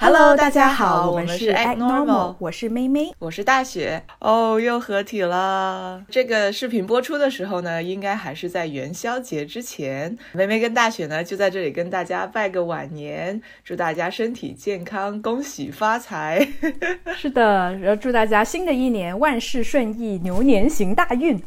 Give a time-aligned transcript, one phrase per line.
[0.00, 4.00] Hello，大家好，我们是 Act Normal，我是妹妹，我是大雪。
[4.20, 6.04] 哦，又合体了。
[6.08, 10.16] 这个视频播出的时候呢，应该还是在元宵节之前。
[10.32, 16.46] 妹妹跟大雪呢，就在这里跟大家拜个晚年，祝大家身体健康，恭喜发财。
[17.18, 21.42] 是的，然后祝大家新的一年万事顺意，牛年行大运。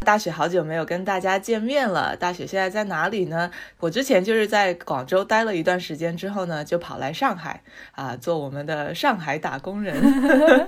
[0.00, 3.50] 大雪好久没有跟大家见面了，大雪现在在哪里呢？
[3.80, 7.60] 我之前就是在广州待了一段时间之后呢，就跑来上海
[7.92, 9.96] 啊，做我们的上海打工人。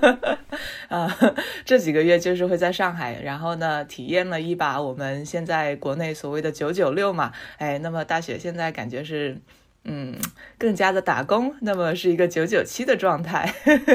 [0.89, 1.15] 啊，
[1.63, 7.31] 这几个月就是会在上海，然后呢，体验了一把我们现在国内所谓的九九六嘛。
[7.57, 9.37] 哎，那么大雪现在感觉是，
[9.85, 10.15] 嗯，
[10.57, 13.53] 更加的打工，那么是一个九九七的状态。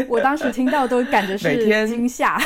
[0.08, 2.40] 我当时听到都感觉是 惊吓。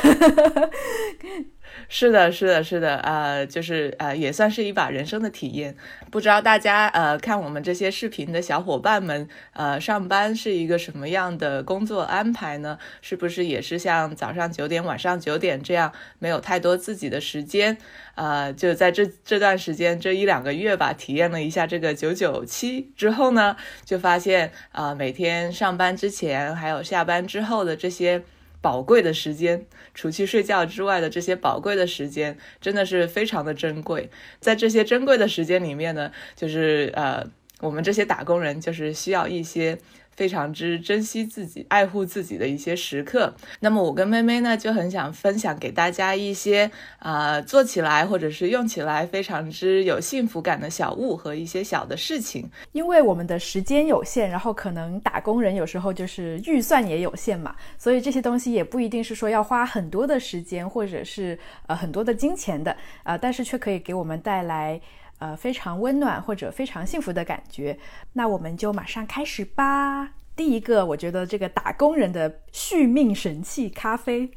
[1.89, 5.77] 是的，是的，是的，呃，就是呃，也算是一把人生的体验。
[6.11, 12.79] 不知道大家呃看我们这些视频的小伙伴们，呃，上班是一个什么样的工作安排呢？
[13.01, 17.77] 是不是也是像早上九点、晚上九点这样，没有太多自己的时间？
[18.15, 28.23] 呃，就在这这段时间这一两个月吧，体验了一下这个九九七之后呢，就发现啊，每天上班之前还有下班之后的这些。
[28.61, 34.11] 宝贵的时间，除去睡觉之外的这些宝贵的时间，真的是非常的珍贵。
[34.41, 37.27] 在这些珍贵的时间里面呢，就是呃，
[37.61, 39.79] 我们这些打工人就是需要一些。
[40.19, 43.33] 非常之珍惜自己、爱护自己的一些时刻。
[43.61, 52.51] 那么我跟妹妹呢，就很想分享给大家一些啊，做起来或者是用起来非常之有幸福感的小物和一些小的事情。
[52.73, 61.39] 因为我们的时间有限，然后可能打工人有时候就是预算也有限嘛，所以这些东西也不一定是说要花很多的时间或者是
[61.69, 64.81] 呃很多的金钱的啊，但是却可以给我们带来。
[65.19, 67.79] 呃，非常温暖或者非常幸福的感觉，
[68.13, 70.18] 那我们就马上开始吧。
[70.39, 74.31] 第一个，我觉得这个打工人的续命神器——咖啡。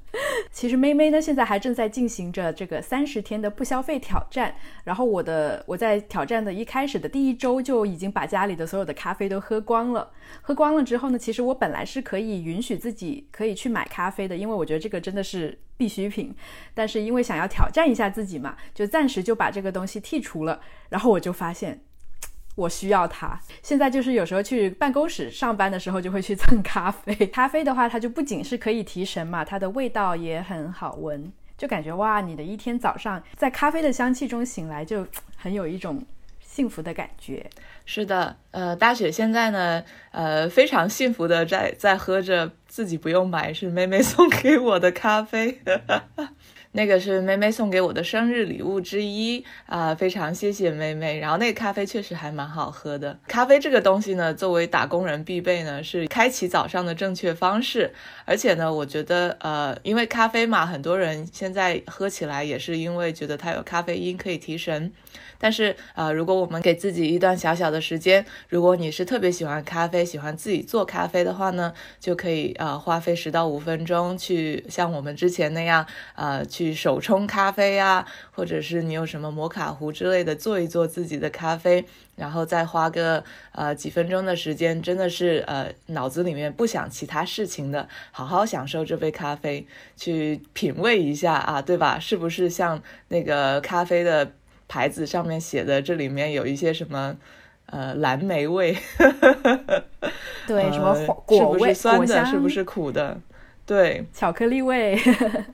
[0.52, 4.54] 其实妹妹呢，现在还正在进行着这个三十天的不消费挑战。
[4.84, 10.10] 然后我的我在挑战的一开始的第一周就已经把家里的所有的咖啡都喝光了。
[10.42, 16.36] 喝光了之后呢，其实我本来是可以允许自己可以去买咖啡的，因为我觉得这个真的是必需品。
[16.74, 20.60] 但是因为想要挑战一下自己嘛，就暂时就把这个东西剔除了。
[20.90, 21.80] 然后我就发现。
[22.56, 23.38] 我需要它。
[23.62, 27.14] 现在就是有时候去办公室上班的时候，就会去蹭咖啡。
[27.28, 35.06] 咖啡的话，它就不仅是可以提神嘛，它的味道也很好闻，就感觉哇，你的一天早上在咖啡的香气中醒来，就
[35.36, 36.04] 很有一种
[36.40, 37.48] 幸福的感觉。
[37.84, 45.60] 是的，呃，大雪现在呢，呃，非常幸福的在在喝着自己不用买，是妹妹送给我的咖啡。
[46.76, 51.18] 那个是妹妹送给我的生日礼物之一啊，非常谢谢妹妹。
[51.18, 53.18] 然后那个咖啡确实还蛮好喝的。
[53.26, 57.90] 咖啡这个东西呢，作为打工人必备呢，是开启早上的正确方式。
[58.26, 64.92] 而且呢，我觉得呃，因为咖啡嘛，很多人现在喝起来也是因为觉得它有咖啡因可以提神。
[65.38, 83.22] 但是呃，如果我们给自己一段小小的时间，如果你是特别喜欢咖啡，喜欢自己做咖啡的话呢，就可以呃花费十到五分钟去像我们之前那样呃去手冲咖啡啊，或者是你有什么摩卡壶之类的做一做自己的咖啡，然后再花个
[83.52, 89.66] 呃几分钟的时间，真的是呃脑子里面不想其他事情的，好好享受这杯咖啡，
[89.96, 91.98] 去品味一下啊，对吧？
[91.98, 94.32] 是不是像那个咖啡的？
[94.68, 97.16] 牌子上面写的，这里面有一些什么，
[97.66, 98.76] 呃，蓝莓味，
[100.46, 100.94] 对，什么
[101.26, 102.24] 果味，是不是酸的？
[102.26, 103.20] 是不是苦的？
[103.64, 104.96] 对，巧克力味，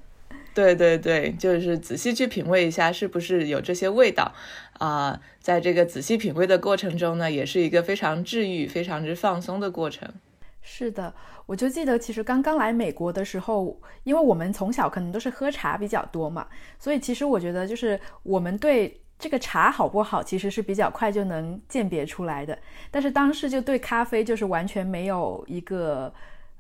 [0.55, 4.33] 对对对，就是仔细去品味一下，是不是有这些味道
[4.75, 5.19] 啊？
[5.41, 10.09] 在这个仔细品味的过程中呢，也是一个非常治愈、非常之放松的过程。
[10.61, 11.13] 是的，
[11.47, 16.47] 我就记得，其实刚刚来美国的时候，因为我们从小可能都是喝茶比较多嘛，
[16.79, 22.59] 所以其实我觉得，就是我们对这个茶好不好，其实是比较快就能鉴别出来的。
[22.91, 26.13] 但是当时就对咖啡就是完全没有一个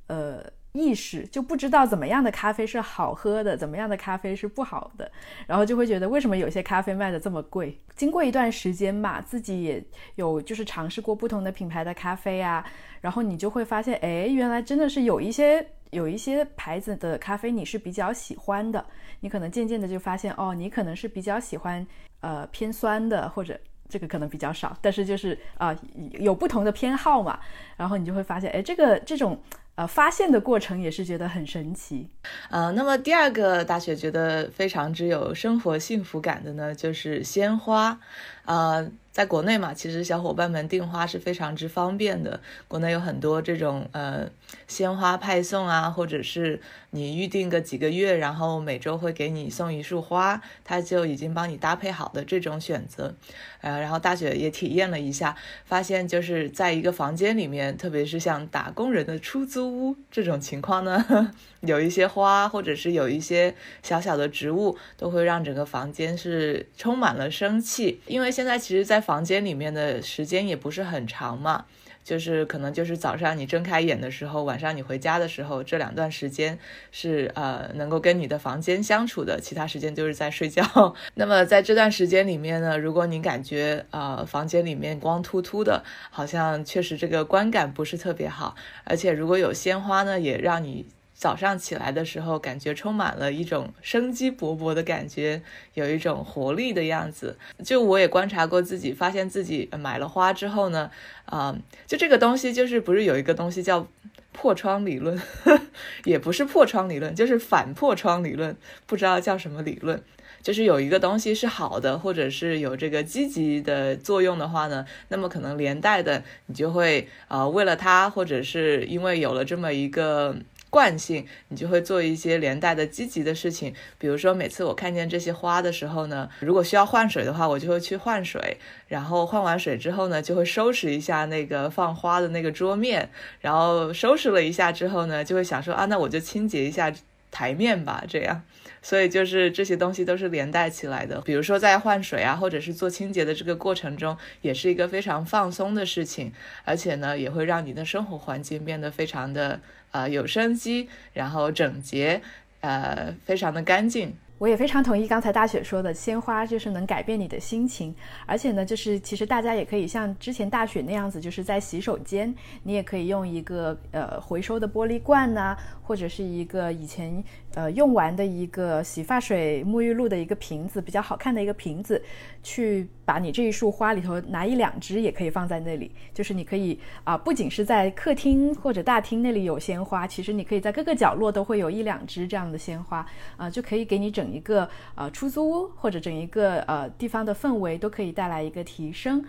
[0.07, 0.43] 呃。
[0.75, 5.13] 意识就不知道怎么样的咖啡是好喝的，怎么样的咖啡是不好的，
[5.47, 7.77] 然后就会觉得为什么有些咖啡卖的这么贵？
[7.95, 9.85] 经过一段时间嘛，自己也
[10.15, 12.65] 有就是尝试过不同的品牌的咖啡啊，
[13.03, 18.83] 然后你就会发现，哎，原来真的是有一些有一些牌子的咖啡你是比较喜欢的，
[19.21, 21.87] 你可能渐渐的就发现，哦，你可能是比较喜欢
[22.23, 25.77] 呃偏酸的，或者这个可能比较少，但是就是啊
[26.13, 27.39] 有不同的偏好嘛，
[27.77, 29.39] 然后你就会发现，哎，这个这种。
[29.75, 32.07] 呃，发现的过程也是觉得很神奇。
[32.51, 37.99] 呃，那么第二个大雪觉得非常之有生活幸福感的呢，就是鲜花。
[38.45, 42.41] 呃，在国内嘛，其实小伙伴们订花是非常之方便的。
[42.67, 44.27] 国内有很多这种呃
[44.67, 46.61] 鲜花派送啊，或者是
[46.91, 53.15] 你预定个几个月，然后每周会给你送一束花，它就已经帮你搭配好的这种选择。
[53.61, 55.37] 呃，然后大雪也体验了一下，
[55.67, 68.01] 发现就是在一个房间里面，特别是像打工人的出租屋这种情况呢， 有一些花或者是有一些小小的植物，都会让整个房间是充满了生气。
[68.07, 71.67] 因为现在其实，在房间里面的时间也不是很长嘛。
[72.05, 76.59] 就是可能就是早上你睁开眼的时候，晚上你回家的时候，这两段时间
[76.91, 80.65] 是呃能够跟你的房间相处的，其他时间就是在睡觉。
[81.15, 90.87] 那么在这段时间里面呢，如果你感觉呃房间里面光秃秃的，好像确实这个观感不是特别好，而且如果有鲜花呢，也让你。
[91.23, 95.41] 早上起来的时候，感觉充满了一种生机勃勃的感觉，
[95.75, 97.39] 有一种活力的样子。
[97.65, 100.91] 就我也观察过自己，发现自己买了花之后呢，
[101.27, 103.87] 啊，就这个东西就是不是有一个东西叫
[104.33, 105.17] 破窗理论，
[106.03, 110.03] 也不是破窗理论，就是反破窗理论，不知道叫什么理论。
[110.43, 120.35] 就是有一个东西是好的，或者是有这个积极的作用的话呢，那么可能连带的你就会呃为了它，或者是因为有了这么一个。
[120.73, 123.75] 惯性，你就会做一些连带的积极的事情。
[123.99, 128.57] 比如说，每次我看见这些花的时候呢，如果需要换水的话，我就会去换水。
[128.89, 133.11] 然后换完水之后呢，就会收拾一下那个放花的那个桌面。
[133.41, 136.91] 然后收拾了一下之后呢，就会想说啊，那我就清洁一下
[137.33, 138.05] 台面吧。
[138.07, 138.45] 这样，
[138.81, 141.21] 所以就是这些东西都是连带起来的。
[141.23, 146.33] 比如说在换水啊，或者是做清洁的这个过程中，也是一个非常放松的事情，
[146.65, 149.61] 而且呢，也会让你的生活环境变得非常的。
[149.93, 152.23] 呃，有生机，然后整洁，
[152.61, 154.17] 呃，非常的干净。
[154.43, 157.95] 我也非常同意刚才大雪说的，鲜花就是能改变你的心情，
[158.27, 162.35] 而且呢，就是其实大家也可以像之前大雪那样子，就是在洗手间，
[162.65, 167.23] 你也可以用一个呃回收的玻璃罐呐，或者是一个以前
[167.55, 172.03] 呃用完的一个洗发水、沐浴露的一个瓶子，比较好看的一个瓶子，
[172.43, 183.07] 去把你这一束花里头拿一两支也可以放在那里，就是你可以啊，不仅是在客厅或者大厅那里有鲜花，其实你可以在各个角落都会有一两支这样的鲜花
[183.37, 184.33] 啊，就可以给你整。
[184.33, 189.23] 一个呃出租屋或者整一个呃地方的氛围都可以带来一个提升。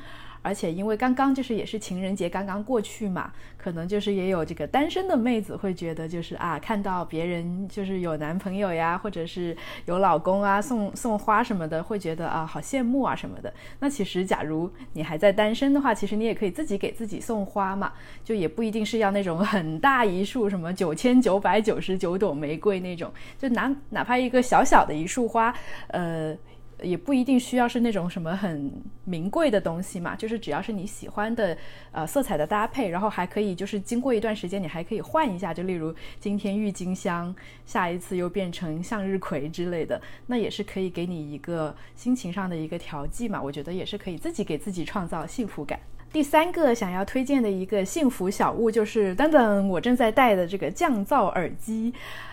[0.44, 13.52] 而且因为刚刚就是也是情人节刚刚过去嘛，可能就是也有这个单身的妹子会觉得就是啊，看到别人就是有男朋友呀，或者是有老公啊，送送花什么的，会觉得啊好羡慕啊什么的。
[13.80, 17.94] 那其实假如你还在单身的话，其实你也可以自己给自己送花嘛，
[18.24, 25.54] 就也不一定是要那种很大一束什么九千九百九十九朵玫瑰那种，就哪哪怕一个小小的一束花，
[25.88, 26.36] 呃。
[26.84, 28.72] 也不一定需要是那种什么很
[29.06, 31.58] 名贵的东西嘛，就是只要是你喜欢的，
[31.92, 37.34] 呃，色彩的搭配，然后还可以就是经过一段时间，你还可以换一下，就例如今天郁金香，
[37.66, 43.42] 下一次又变成向日葵之类的，那也是可以给你一个心情上的一个调剂嘛。
[43.42, 45.80] 我觉得也是可以自己给自己创造幸福感。
[46.12, 51.92] 第三个想要推荐的一个幸福小物就是等等，我正在戴的这个降噪耳机，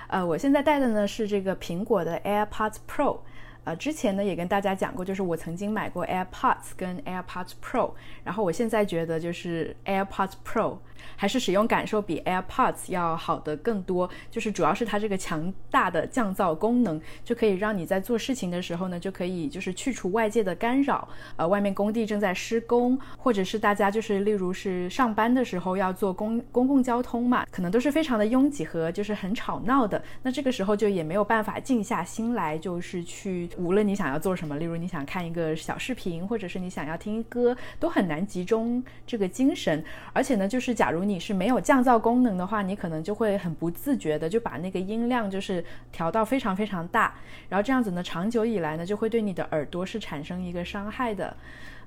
[0.08, 3.20] 呃，我现在戴的呢是这个苹果的 AirPods Pro。
[3.64, 7.92] 呃，之前呢也跟大家讲过，就是我曾经买过 AirPods 跟 AirPods Pro，
[8.24, 10.78] 然后我现在觉得就是 AirPods Pro。
[11.16, 21.08] 还是使用感受比 AirPods 要好的更多，就是主要是它这个强大的降噪功能，就可以让你在做事情的时候呢，就可以就是去除外界的干扰。
[21.36, 30.02] 呃，外面工地正在施工，或者是大家就是例如是上班的时候要坐公公共交通嘛，可能都是非常的拥挤和就是很吵闹的。
[30.22, 39.82] 那这个时候就也没有办法静下心来，就是去无论你想要做什么，例如你想看一个小视频，或者是你想要听歌，都很难集中这个精神。
[40.12, 47.14] 而且呢，就是假如如你是没有降噪功能的话，你可能就会很不自觉的就把那个音量就是调到非常非常大，
[47.48, 51.34] 然后这样子呢，长久以来呢，就会对你的耳朵是产生一个伤害的。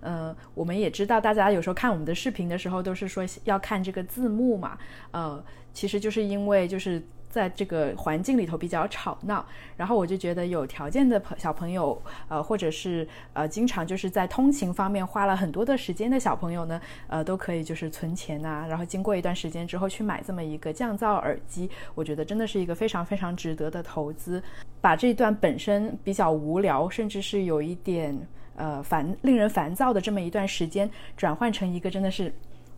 [0.01, 4.77] 呃，我们也知道，大家有时候看我们的视频的时候，都是说要看这个字幕嘛，
[5.11, 5.43] 呃，
[5.73, 6.99] 其实就是因为就是。
[7.33, 9.43] 在这个环境里头比较吵闹，
[9.75, 24.39] 然后我就觉得有条件的朋小朋友，呃，或者是呃，经常就是在通勤方面花了很多的时间的小朋友呢，呃，都可以就是存钱呐，然后经过一段时间之后去买这么一个降噪耳机，我觉得真的是一个非常非常值得的投资，
[24.79, 28.15] 把这段本身比较无聊，甚至是有一点
[28.55, 30.87] 呃烦、令人烦躁的这么一段时间，
[31.17, 32.31] 转换成一个真的是。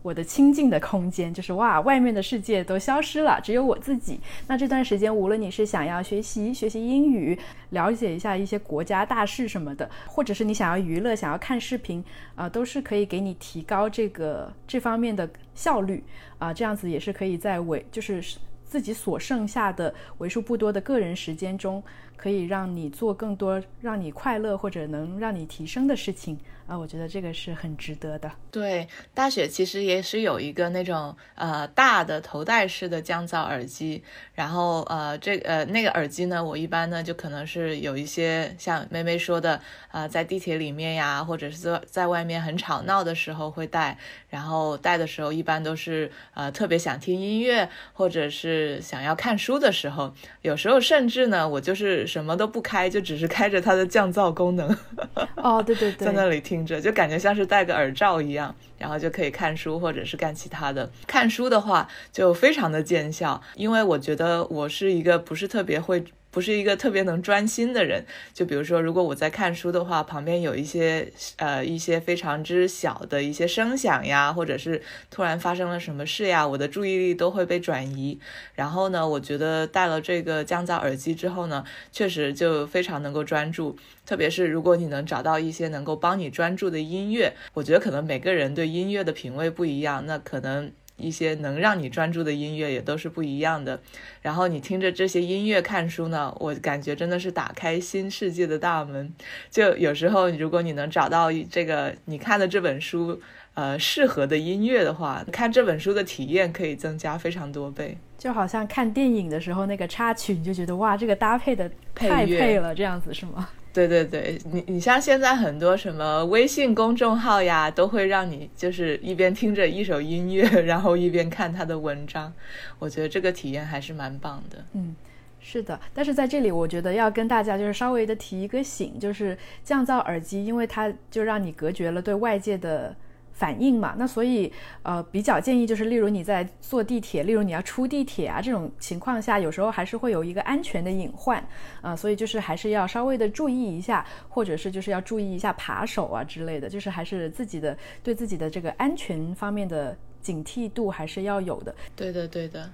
[0.06, 4.20] 我的清静的空间，就是哇，外面的世界都消失了，只有我自己。
[4.46, 7.36] 那这段时间，无论你是想要学习学习英语，
[7.72, 16.04] 了解一下一些国家大事什么的，或者是你想要娱乐，想要看视频，啊，都是可以给你提高这个这方面的效率
[16.38, 18.24] 啊，这样子也是可以在为就是
[18.64, 21.82] 自己所剩下的为数不多的个人时间中。
[22.26, 28.32] 可以让你做更多让你快乐或者能让你提升的事情啊，我觉得这个是很值得的。
[28.50, 34.04] 对，大雪其实也是有一个那种呃大的头戴式的降噪耳机，
[34.34, 43.96] 然后呃这呃那个耳机呢，我一般呢就可能是有一些像妹妹说的啊，在地铁里面呀，或者是在在外面很吵闹的时候会戴，
[44.30, 52.08] 然后戴的时候一般都是呃特别想听音乐或者是想要看书的时候，有时候甚至呢我就是。
[52.16, 54.66] 什么都不开，就只是开着它的降噪功能。
[55.36, 60.90] 哦，对对对，在那里听着，就感觉像是戴个耳罩一样，然后就可以看书或者是干其他的。
[61.06, 66.06] 看书的话就非常的见效，因为我觉得我是一个不是特别会。
[66.36, 78.20] 不是一个特别能专心的人，就比如说，如果我在看书的话，旁边有一些呃一些非常之小的一些声响呀，或者是突然发生了什么事呀，我的注意力都会被转移。
[78.54, 81.64] 然后呢，我觉得戴了这个降噪耳机之后呢，
[81.94, 83.78] 确实就非常能够专注。
[84.06, 90.70] 特别是如果你能找到一些能够帮你专注的音乐，我觉得可能每个人对音乐的品味不一样，那可能。
[90.98, 93.82] 一些能让你专注的音乐也都是不一样的，
[94.22, 99.14] 然后你听着这些音乐看书呢，我感觉真的是打开新世界的大门。
[99.50, 103.20] 就有时候，如果你能找到这个你看的这本书，
[103.54, 107.98] 呃，适合的音乐的话，看这本书的体验可以增加非常多倍。
[108.18, 113.50] 就好像看电影的时候那个插曲，你就觉得哇，这个搭配的太配了，这样子是吗？
[113.76, 122.32] 对对对，你你像现在很多什么微信公众号呀，都会让你就是一边听着一首音乐，然后一边看他的文章，
[122.80, 124.64] 我觉得这个体验还是蛮棒的。
[124.72, 124.96] 嗯，
[125.42, 132.96] 是的，但是在这里我觉得要跟大家就是稍微的提一个醒，就是降噪耳机，因为它就让你隔绝了对外界的。
[133.36, 134.52] 反应嘛，那所以
[134.82, 141.46] 呃比较建议就是，例如你在坐地铁，例如你要出地铁啊这种情况下，有时候还是会有一个安全的隐患
[141.82, 151.76] 啊，所以就是还是要稍微的注意一下，或者是就是要注意一下扒手啊之类的，就是还是自己的对自己的这个安全方面的警惕度还是要有的。
[151.94, 152.72] 对的，对的，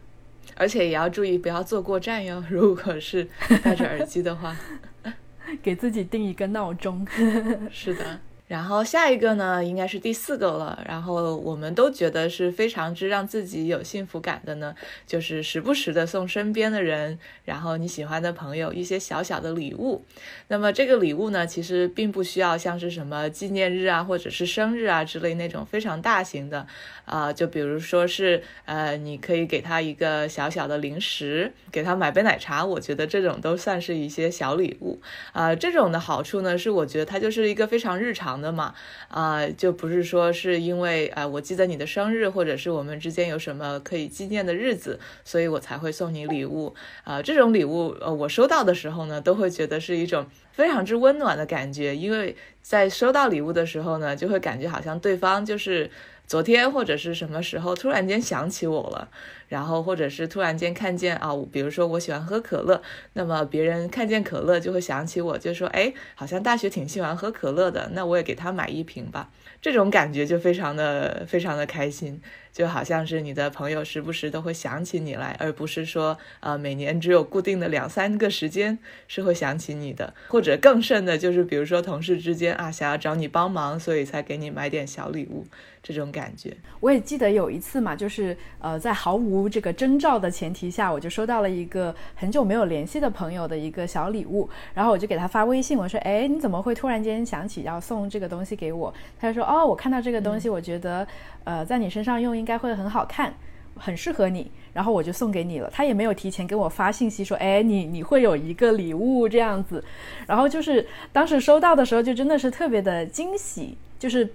[0.56, 2.44] 而且也要注意不要坐过站哟。
[2.48, 3.28] 如果是
[3.64, 4.56] 戴着耳机的话，
[5.64, 7.06] 给自己定一个闹钟。
[7.72, 8.20] 是的。
[8.52, 10.84] 然后下一个呢，应该是第四个了。
[10.86, 14.76] 然后我们都觉得是非常之让自己有幸福感的呢，
[15.08, 20.04] 就是时不时的送身边的人，然后你喜欢的朋友一些小小的礼物。
[20.50, 26.68] 那么这个礼物呢，其实并不需要像是什么纪念日啊，或者是生日啊之类那种非常大型的。
[27.06, 35.02] 啊，就比如说是呃，你可以给他一个小小的零食，给他买杯奶茶，我觉得这种都算是一些小礼物。
[35.32, 38.74] 啊，这种的好处呢，是我觉得它就是一个非常日常的嘛，
[39.08, 46.74] 啊，就不是说是因为啊，我记得你的生日，或者是我们之间有什么可以纪念的日子，所以我才会送你礼物。
[47.04, 55.92] 啊，这种礼物，呃，我收到的时候呢，都会觉得是一种非常之温暖的感觉，因为在收到礼物的时候呢，就会感觉好像对方就是。
[56.32, 59.10] 昨天或者是什么时候突然间想起我了，
[59.50, 69.30] 然后或者是突然间看见啊，比如说我喜欢喝可乐，那么别人看见可乐就会想起我，就说哎，好像大学挺喜欢喝可乐的，那我也给他买一瓶吧。
[69.62, 72.22] 这种感觉就非常的非常的开心，
[72.54, 85.46] 就好像是你的朋友时不时都会想起你来，而不是说呃每年只有固定的两三个时间是会想起你的，或者更甚的就是比如说同事之间啊想要找你帮忙，所以才给你买点小礼物。
[85.84, 101.08] 这种感觉，我也记得有一次嘛，就是呃，在毫无这个征兆的前提下，我就收到了一个很久没有联系的朋友的一个小礼物，然后我就给他发微信，我说：“哎，你怎么会突然间想起要送这个东西给我？”他就说：“哦，我看到这个东西，我觉得
[101.46, 103.34] 呃，在你身上用应该会很好看，
[103.76, 109.84] 很适合你，然后我就送给你了。”他也没有提前给我发信息说：“哎，你你会有一个礼物这样子。”
[110.28, 114.32] 然后就是当时收到的时候，就真的是特别的惊喜，就是。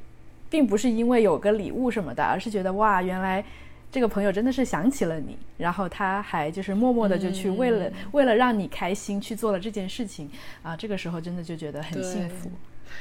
[0.49, 3.45] 并不是因为有个礼物什么的，而是觉得哇，原来
[3.91, 10.31] 这个朋友真的是想起了你，然后他还就是默默的就去为了为了让你开心去做了这件事情
[10.63, 12.51] 啊，这个时候真的就觉得很幸福。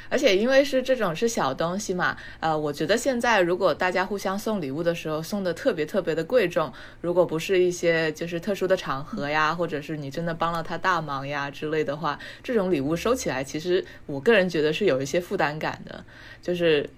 [0.10, 6.72] 而且因为是这种是小东西嘛，呃，我觉得现在如果大家互相送礼物的时候送的特别特别的贵重，
[7.02, 16.04] 如果不是一些就是特殊的场合呀，或者是你真的帮了他大忙呀之类的话，这种礼物收起来，其实我个人觉得是有一些负担感的，
[16.42, 16.90] 就是。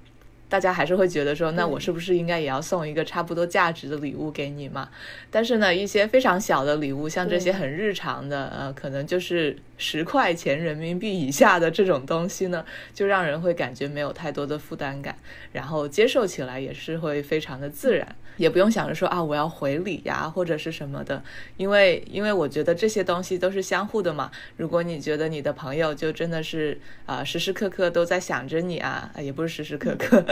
[0.49, 4.89] 大家还是会觉得说，那我是不是应该也要送一个差不多价值的礼物给你嘛？
[5.29, 12.63] 但是呢，一些非常小的礼物，像这些很日常的，呃，可能就是十块钱人民币以下的这种东西呢，
[12.93, 15.17] 就让人会感觉没有太多的负担感，
[15.51, 21.21] 然后接受起来也是会非常的自然，也不用想着说啊我要回礼呀或者是什么的，
[21.57, 24.31] 因为因为我觉得这些东西都是相互的嘛。
[24.55, 30.23] 如果你觉得你的朋友就真的是啊时时刻刻都在想着你啊，也不是时时刻刻。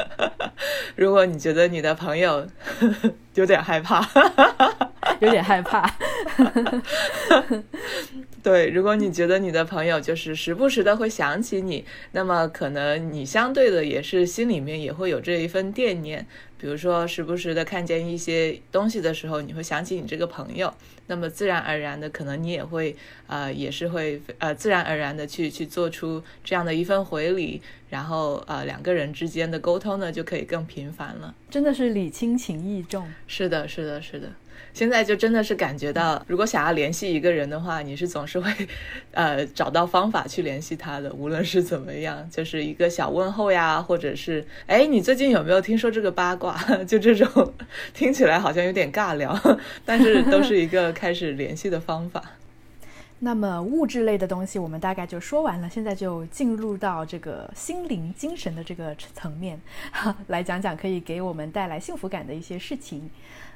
[0.96, 2.48] 如果你觉得你的朋友
[3.36, 4.08] 有点害怕，
[5.20, 5.90] 有点害怕，
[8.46, 16.24] 对，如果你觉得你的朋友就是时不时的会想起你，那么可能你相对的也是心里面也会有这一份惦念。
[16.60, 20.72] 比如说，时不时的看见一些东西的时候，你会想起你这个朋友，
[21.08, 27.60] 那么自然而然的，可能你也会，呃，也是会，呃，自然而然的去去做出这样的一份回礼，
[27.90, 31.34] 然后，呃，两个人之间的沟通呢，就可以更频繁了。
[31.50, 33.12] 真的是礼轻情意重。
[33.26, 34.32] 是的，是的，是的。
[34.76, 38.52] 现在就真的是感觉到，如果想要联系一个人的话，你是总是会，
[39.12, 46.62] 呃，找到方法去联系他的，无论是怎么样，就是一个小问候呀，或者是，哎，你最近有没有听说这个八卦？
[46.86, 47.54] 就这种
[47.94, 49.34] 听起来好像有点尬聊，
[49.86, 52.22] 但是都是一个开始联系的方法。
[53.20, 59.58] 那么物质类的东西我们大概就说完了，现在就进入到这个心灵、精神的这个层面，
[60.28, 63.10] 来讲讲可以给我们带来幸福感的一些事情。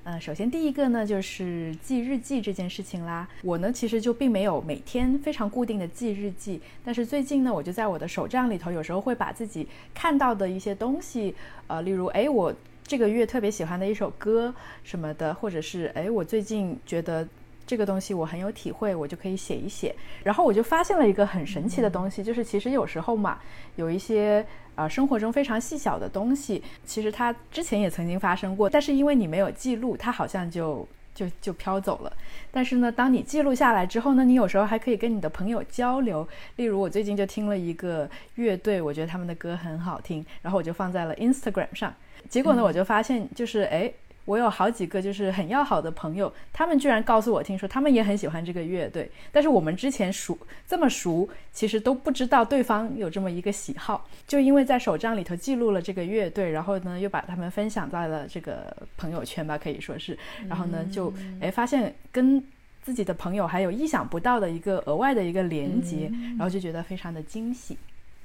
[0.04, 3.28] 呃，首先第一个呢，就是记日记这件事情啦。
[3.44, 11.36] 我呢，其实就并没有每天非常固定的记日记，但是最近呢，我就在我的手账里头，有时候会把自己看到的一些东西，
[11.68, 12.54] 呃，例如，哎，我
[12.84, 14.54] 这个月特别喜欢的一首歌
[14.84, 17.28] 什么的，或者是，哎，我最近觉得
[17.70, 19.96] 这个东西我很有体会，我就可以写一写。
[20.24, 23.38] 然后我就发现了一个很神奇的东西，就是其实有时候嘛，
[23.76, 24.44] 有一些。
[24.80, 32.14] 啊，生活中非常细小的东西，其实它之前也曾经发生过，但是因为你没有记录，它好像就就就飘走了。
[32.50, 36.26] 但是呢，当你记录下来之后呢，你有时候还可以跟你的朋友交流。
[36.56, 41.94] 例如，我最近就听了一个乐队，我觉得他们的歌很好听，然后我就放在了 Instagram 上。
[42.30, 43.92] 结果呢，我就发现，就是哎。
[44.30, 60.16] 我有好几个就是很要好的朋友，他们居然告诉我，听说他们也很喜欢这个乐队，但是我们之前熟这么熟，其实都不知道对方有这么一个喜好，就因为在手账里头记录了这个乐队，然后呢又把他们分享在了这个朋友圈吧，可以说是，
[60.48, 61.12] 然后呢就
[61.42, 62.44] 哎发现跟
[62.84, 67.76] 自己的朋友还有意想不到的一个额外的一个连接，然后就觉得非常的惊喜。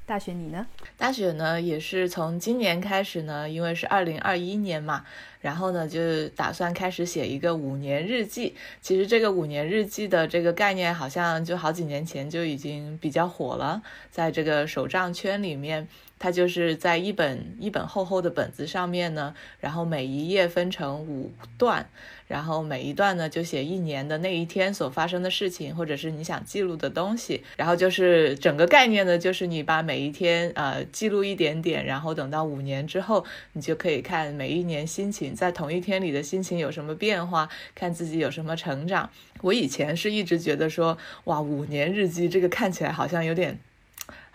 [0.06, 0.66] 大雪你呢？
[0.98, 5.04] 大雪呢也是从今年开始呢，因为是二零二一年嘛。
[5.40, 8.54] 然后呢，就打算开始写一个五年日记。
[8.80, 15.88] 其实这个五年日记的这个概念，好像就好几年前就已经比较火了，在这个手账圈里面。
[16.24, 21.86] 它就是在一本一本厚厚的本子上面呢，然后每一页分成五段，
[22.26, 27.44] 然后每一段呢就写一年的那一天所发生的事情，或者是你想记录的东西。
[27.58, 39.10] 然后就是整个概念呢，就是你把每一天呃记录一点点，然后等到五年之后，你就可以看每一年心情在同一天里的心情有什么变化，看自己有什么成长。
[39.42, 43.58] 我以前是一直觉得说，哇，五年日记这个看起来好像有点。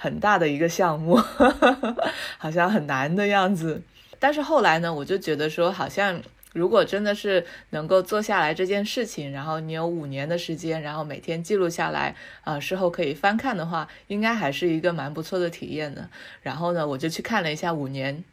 [0.02, 1.18] 很大的一个项目，
[2.40, 3.82] 好像很难的样子。
[4.18, 6.22] 但是后来呢，我就觉得说，好像
[6.54, 16.10] 如果真的是能够做下来这件事情，然后你有五年的时间，然后每天记录下来，呃，事后可以翻看的话，应该还是一个蛮不错的体验的。
[16.42, 18.24] 然后呢，我就去看了一下五年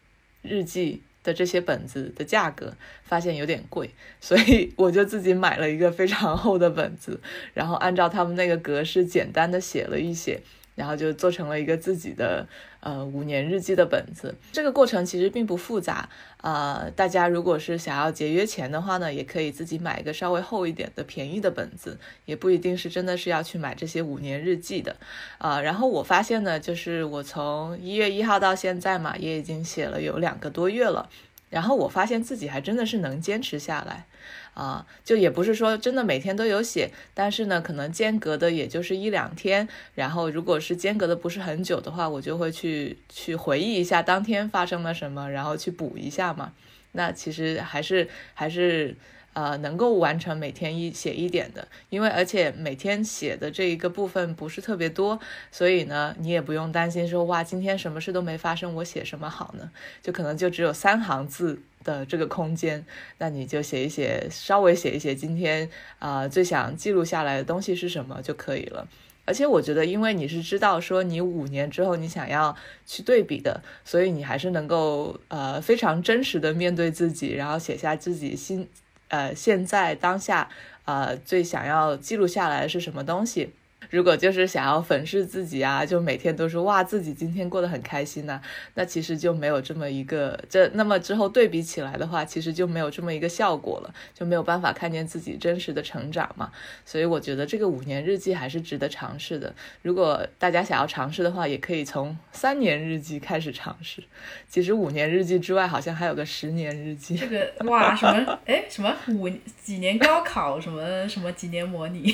[0.43, 7.21] 日记的这些本子的价格，发现有点贵，所以我就自己买了一个非常厚的本子，
[7.55, 10.41] 然后按照他们那个格式简单的写了一写。
[10.77, 12.47] 然后就做成了一个自己的
[12.79, 14.37] 呃五年日记的本子。
[14.53, 24.95] 这个过程其实并不复杂啊，大家如果是想要节约钱的话呢，也可以自己买一个稍微厚一点的便宜的本子，也不一定是真的是要去买这些五年日记的
[25.39, 25.61] 啊。
[25.61, 31.09] 然后我发现呢，就是我从一月一号到现在嘛，也已经写了有两个多月了，
[31.51, 34.07] 然后我发现自己还真的是能坚持下来。
[34.55, 39.69] 啊，就也不是说真的每天都有写，但是呢，可能间隔的也就是一两天。
[39.95, 46.53] 然后，如果是间隔的不是很久的话，我就会去去回忆一下当天发生了什么，然后去补一下嘛。
[46.93, 48.97] 那其实还是还是
[49.37, 55.21] 呃能够完成每天一写一点的，因为而且每天写的这一个部分不是特别多，
[55.53, 59.71] 所以呢，你也不用担心说哇今天什么事都没发生，我写什么好呢？
[60.01, 61.61] 就可能就只有三行字。
[61.87, 62.85] 的这个空间，
[63.19, 65.71] 那你就写一写，稍微写一写今天
[66.01, 68.89] 啊最想记录下来的东西是什么就可以了。
[69.25, 78.69] 而且我觉得，因为你是知道说你五年之后你想要去对比的，所以你还是能够呃非常真实的面对自己，然后写下自己心
[79.09, 80.49] 呃现在当下
[80.85, 83.53] 呃最想要记录下来的是什么东西。
[83.91, 88.41] 如果就是想要粉饰自己啊，就每天都说哇自己今天过得很开心呐，
[88.75, 96.51] 那其实就没有这么一个这那么之后对比起来的话，其实就没有这么一个效果了，就没有办法看见自己真实的成长嘛。
[96.85, 99.55] 所以我觉得这个五年日记还是值得尝试的。
[99.83, 104.03] 如果大家想要尝试的话，也可以从三年日记开始尝试。
[104.49, 107.17] 其实五年日记之外，好像还有个十年日记。
[107.17, 109.29] 这个 哇什么哎什么五
[109.63, 112.13] 几年高考什么什么几年模拟，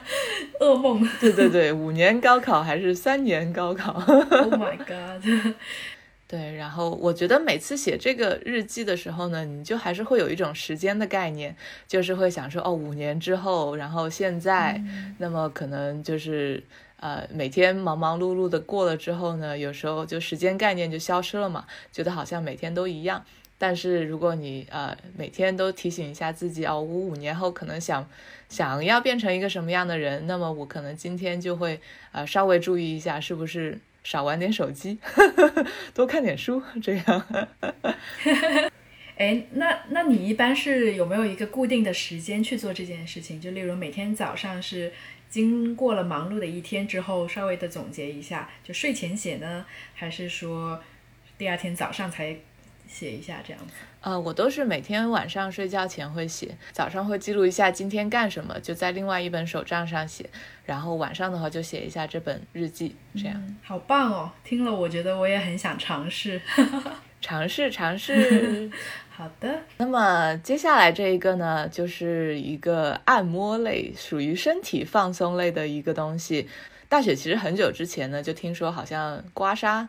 [0.60, 1.05] 噩梦。
[1.20, 5.24] 对对对，五年高考还是三年高考？Oh my god！
[6.28, 11.54] 对，然后我觉得每次写这个日记的时候呢，你就还是会有一种时间的概念，
[11.86, 14.82] 就是会想说，哦，五年之后，然后现在，
[15.18, 16.60] 那么可能就是
[16.98, 23.24] 呃，每天忙忙碌碌的过了之后呢，有时候就时间概念就消失了嘛，觉得好像每天都一样。
[23.58, 28.06] 但是如果你呃每天都提醒一下自己哦，我五年后可能想
[28.48, 31.80] 想要变成一个什么样的人，那么我可能今天就会
[32.12, 34.98] 呃稍微注意一下，是不是少玩点手机，
[35.94, 37.26] 多看点书，这样。
[39.16, 43.40] 哎，那那你一般是有没有一个固定的时间去做这件事情？
[43.40, 44.92] 就例如每天早上是
[45.30, 49.64] 经过了忙碌的一天之后，稍微的总结一下，就睡前写呢，
[49.94, 50.78] 还是说
[51.38, 52.36] 第二天早上才？
[52.88, 60.28] 写一下这样子，呃，我都是每天晚上睡觉前会写，早上会记录一下今天干什么，就在另外一本手账上写，
[60.64, 63.56] 然后晚上的话就写一下这本日记，这样。
[63.62, 66.40] 好棒哦，听了我觉得我也很想尝试，
[67.20, 68.70] 尝 试尝试。
[69.10, 76.46] 好的，那么接下来这一个呢，就是一个按摩类，属于身体放松类的一个东西。
[76.88, 79.88] 大雪其实很久之前呢，就听说好像刮痧。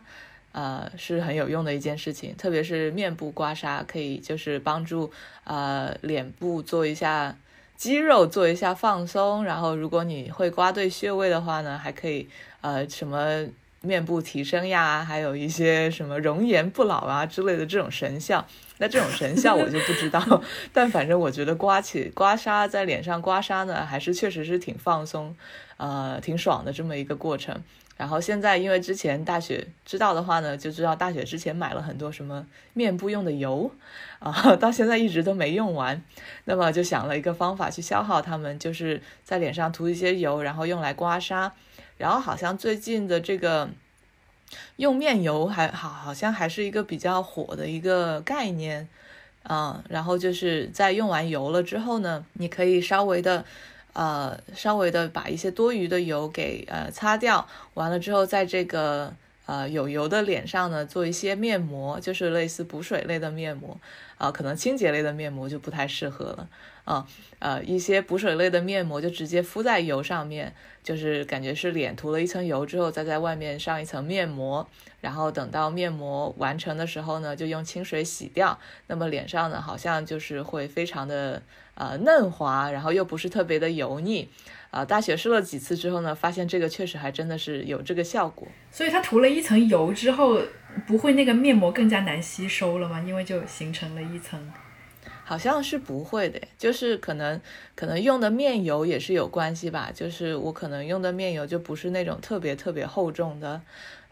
[0.52, 5.10] 呃，是很有用的一件事情，特别是面部刮痧，可以就是帮助
[5.44, 7.36] 呃脸部做一下
[7.76, 9.44] 肌肉做一下放松。
[9.44, 12.28] 然后，如果你会刮对穴位的话呢，还可以
[12.60, 13.46] 呃什么
[13.80, 18.44] 面部提升呀，还有一些什么容颜不老啊之类的这种神效。
[18.80, 20.20] 那这种神效我就不知道，
[20.72, 25.34] 但反正我觉得刮起刮痧在脸上刮痧呢，还是确实是挺放松，
[25.78, 27.62] 呃，挺爽的这么一个过程。
[27.98, 33.68] 然后现在，因为之前大雪知道的话呢，就知道大雪之前买了很多什么面部用的油，
[34.20, 36.00] 啊， 到现在一直都没用完。
[36.44, 41.50] 那么就想了一个方法去消耗它们，就是在脸上涂一些油，然后用来刮痧。
[41.96, 43.68] 然后好像最近的这个
[44.76, 48.88] 用面油还好，好像还是一个比较火的一个概念，
[49.42, 53.44] 嗯，然后就是在用完油了之后呢，你可以稍微的。
[53.98, 59.12] 呃，稍微的把一些多余的油给呃擦掉，完了之后，在这个
[59.48, 63.80] 呃有油的脸上呢，做一些面膜，就是类似补水类的面膜，
[64.18, 66.48] 啊，可能清洁类的面膜就不太适合了，
[66.84, 67.06] 啊，
[67.38, 74.68] 呃，一些补水类的面膜就直接敷在油上面，就是感觉是脸涂了一层油之后，再在外面上一层面膜，
[75.00, 78.58] 然后等到面膜完成的时候呢，就用清水洗掉，
[78.88, 81.42] 那么脸上呢，好像就是会非常的。
[81.80, 84.28] 呃，嫩滑，然后又不是特别的油腻，
[84.70, 88.46] 啊，大学试了几次之后呢，发现这个确实还真的是有这个效果。
[88.70, 90.40] 所以它涂了一层油之后，
[90.86, 93.00] 不会那个面膜更加难吸收了吗？
[93.00, 94.52] 因为就形成了一层。
[95.24, 97.40] 好像是不会的，就是可能
[97.74, 99.90] 可能用的面油也是有关系吧。
[99.94, 103.60] 就是我可能用的面油就不是那种特别特别厚重的，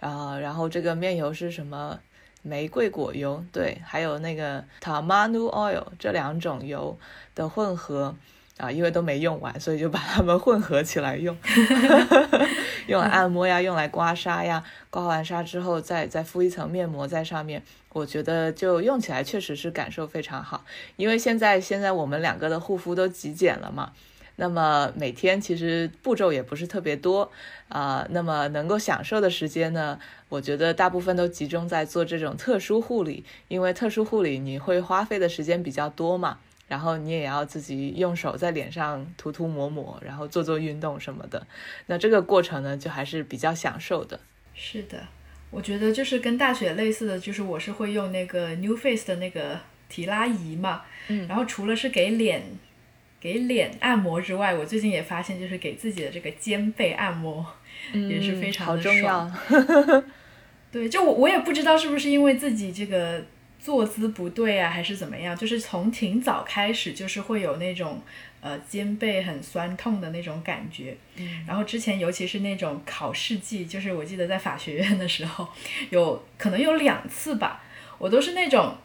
[0.00, 2.00] 啊，然后这个面油是什么？
[2.42, 6.96] 玫瑰果油，对，还有那个 Tamanu Oil 这两种油
[7.34, 8.14] 的混合
[8.58, 11.36] 啊，因为都没用完，所以就把它们混合起来用，
[12.88, 20.64] 用来按摩呀，用来刮痧呀，刮完痧之后再再敷一层面膜在上面，我觉得就用起来确实是感受非常好，
[20.96, 23.92] 因为现在现在我们两个的护肤都极简了嘛。
[24.38, 27.30] 那么每天其实步骤也不是特别多
[27.68, 41.46] 啊，那么能够享受的时间呢，我觉得大部分都集中在做这种特殊护理，因为特殊护理你会花费的时间比较多嘛，然后你也要自己用手在脸上涂涂抹抹，然后做做运动什么的，
[41.86, 44.18] 那这个过程呢就还是比较享受的。
[44.54, 45.06] 是的，
[45.50, 52.42] 我觉得就是跟大雪类似的就是我是会用那个 New Face 的那个提拉仪嘛，嗯，然后除了是给脸。
[53.18, 57.44] 给脸按摩之外，我最近也发现，就是给自己的这个肩背按摩，
[57.92, 59.34] 也是非常的爽。
[60.70, 63.24] 对，就我我也不知道是不是因为自己这个
[63.66, 65.36] 坐姿不对啊，还是怎么样？
[65.36, 68.00] 就是从挺早开始，就是会有那种
[68.40, 70.96] 呃肩背很酸痛的那种感觉。
[71.16, 75.48] 嗯，然后之前尤其是那种考试季，就是我记得在法学院的时候，
[75.90, 77.64] 有可能有两次吧，
[77.98, 78.76] 我都是那种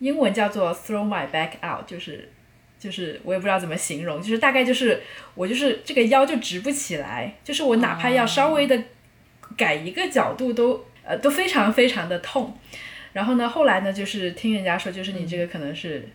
[0.00, 2.30] 英文叫做 throw my back out，就是
[2.78, 5.02] 就是我也不知道怎么形容，就是大概就是
[5.34, 8.78] 我就是这个腰就直不起来，就是我哪怕要稍微的
[9.56, 12.54] 改一个角度都呃都非常非常的痛。
[13.12, 16.08] 然后呢，后来呢，就是听人家说，就是你这个可能是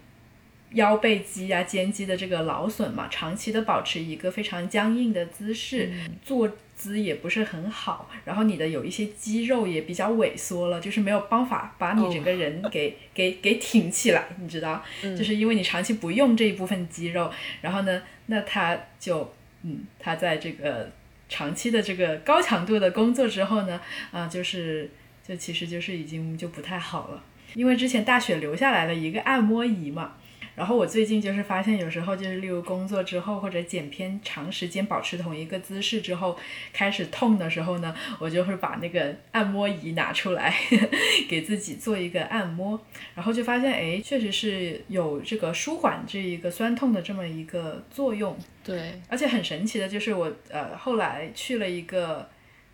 [0.71, 5.91] 腰背肌啊、肩肌的这个劳损嘛，长期的保持一个非常僵硬的姿势，
[6.23, 20.91] 坐姿也不是很好，然后你的有一些肌肉也比较萎缩了，就是没有办法把你整个人给给给挺起来，你知道，就是因为你长期不用这一部分肌肉，然后呢，那他就嗯，他在这个
[21.29, 23.79] 长期的这个高强度的工作之后呢，
[24.12, 24.89] 啊，就是。
[25.25, 27.23] 就其实就是已经就不太好了，
[27.55, 30.17] 因为之前大雪留下来了一个按摩仪嘛，
[30.55, 36.38] 然后我最近就是发现有时候就是例如工作之后或者剪片长时间保持同一个姿势之后
[36.71, 40.53] 开始痛的时候呢，我就会把那个按摩仪拿出来
[41.29, 42.79] 给自己做一个按摩，
[43.15, 48.38] 然后就发现哎，确实是有这个舒缓这一个酸痛的这么一个作用。
[48.63, 52.29] 对，而且很神奇的就是我呃后来去了一个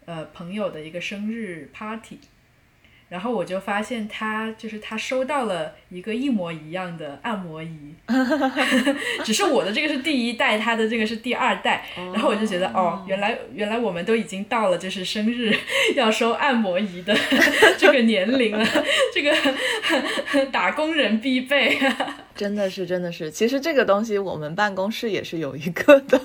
[0.05, 2.17] 呃朋友的一个生日 party。
[3.09, 7.95] 然后我就发现他就是他收到了一个一模一样的按摩仪，
[9.25, 11.83] 只是我的这个是第一代，他的这个是第二代。
[11.95, 15.53] 然后我就觉得哦，原来原来我们都已经到了就是生日
[15.95, 17.15] 要收按摩仪的
[17.77, 18.65] 这个年龄了，
[19.13, 19.35] 这个
[20.51, 21.77] 打工人必备。
[22.39, 26.17] 真的是真的是，其实这个东西我们办公室也是有一个的。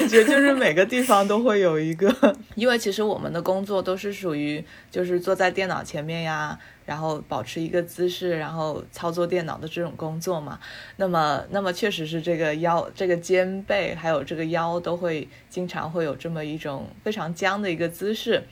[0.00, 2.12] 感觉就是每个地方都会有一个，
[2.56, 10.58] 因为其实我们的工作都是属于就是坐在电脑前面呀，然后保持一个姿势，然后操作电脑的这种工作嘛。
[10.96, 18.42] 那么，那么确实是这个腰、这个肩背还有这个腰都会经常会有这么一种非常僵的一个姿势。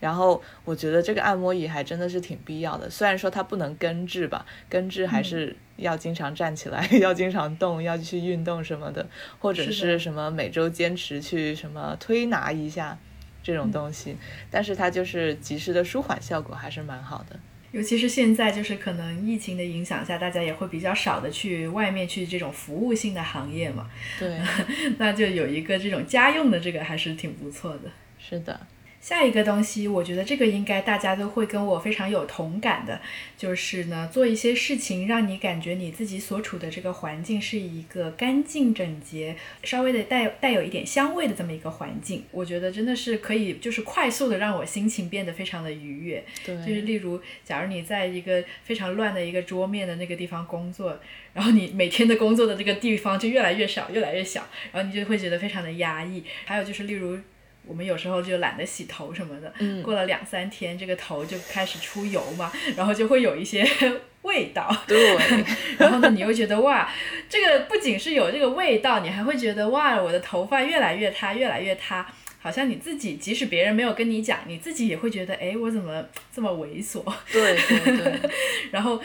[0.00, 9.06] 然后我觉得这个按摩椅还真的是挺必要的，虽然说它不能根治吧，根治还是要经常站起来， 要经常动，要去运动什么的，
[9.38, 12.98] 或者是什么每周坚持去什么推拿一下
[13.42, 14.16] 这种东西，
[14.50, 17.38] 但是它就是及时的舒缓效果还是蛮好的。
[17.72, 23.88] 尤其是现在就是可能疫情的影响下，大家也会比较少的去外面去这种服务性的行业嘛。
[24.18, 24.40] 对，
[24.98, 27.90] 那就有一个这种家用的这个还是挺不错的。
[28.18, 28.58] 是的。
[29.00, 33.00] 下一个东西，我觉得这个应该大家都会跟我非常有同感的，
[33.36, 39.34] 就是呢，做一些事情让你感觉你自己所处的这个环境是一个干净整洁、
[39.64, 42.24] 稍微的带带有一点香味的这么一个环境。
[42.30, 46.22] 我觉得真的是可以，就是快速的让我心情变得非常的愉悦。
[46.44, 51.00] 对，就是例如，假如你在一个非常乱的一个桌面的那个地方工作，
[51.32, 56.22] 然后你每天的工作的这个地方就越来越少，越来越小，然后你就会觉得非常的压抑。
[56.44, 57.18] 还有就是例如。
[57.66, 63.64] 我们有时候就懒得洗头什么的，过了两三天，这个头就开始出油嘛， 然后就会有一些
[64.22, 64.74] 味道。
[64.88, 65.16] 对，
[65.78, 66.90] 然后呢，你又觉得哇，
[67.28, 72.04] 这个不仅是有这个味道，你还会觉得哇，我的头发越来越塌，越来越塌，
[72.40, 77.04] 好像你自己即使别人没有跟你讲，你自己也会觉得，哎，我怎么这么猥琐？
[77.30, 78.30] 对对对。
[78.72, 79.00] 然后，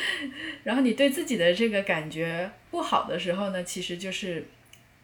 [0.64, 4.48] 然后你对自己的这个感觉不好的时候呢，其实就是。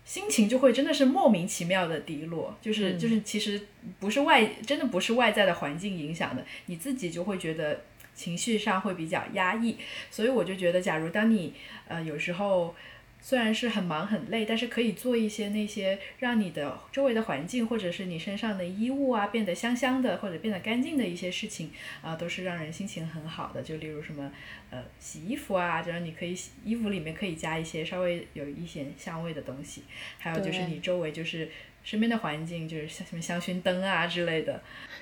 [0.04, 3.62] 心情就会真的是莫名其妙的低落，就是就是其实
[4.00, 7.84] 不是外真的不是外在的环境影响的，你自己就会觉得
[8.14, 9.78] 情绪上会比较压抑，
[10.10, 11.54] 所以我就觉得，假如当你
[11.88, 12.76] 呃有时候。
[13.22, 23.62] 虽然是很忙很累，但是可以做一些那些让你的周围的环境或者是你身上的衣物啊变得香香的或者变得干净的一些事情啊，都是让人心情很好的。
[23.62, 24.32] 就例如什么
[24.72, 29.84] 呃洗衣服啊，就是你可以洗衣服里面可以加一些稍微有一些香味的东西，
[30.18, 31.48] 还有就是你周围就是
[31.84, 34.62] 身边的环境，就是像什么香薰灯啊之类的，